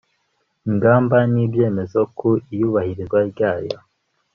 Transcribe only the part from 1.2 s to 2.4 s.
n ibyemezo ku